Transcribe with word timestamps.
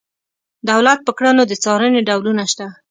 دولت 0.69 0.99
په 1.07 1.11
کړنو 1.17 1.43
د 1.47 1.53
څارنې 1.63 2.01
ډولونه 2.07 2.43
شته. 2.51 2.67